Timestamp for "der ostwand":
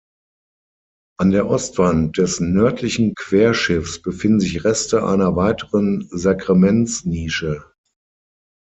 1.29-2.17